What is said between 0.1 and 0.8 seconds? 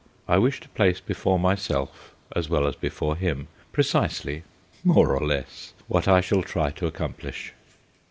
I wish to